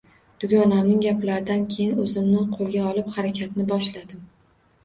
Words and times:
Dugonamning 0.43 1.03
gaplaridan 1.03 1.67
keyin 1.75 1.99
o'zimni 2.05 2.47
qo'lga 2.57 2.89
olib, 2.93 3.15
harakatni 3.19 3.67
boshladim 3.75 4.27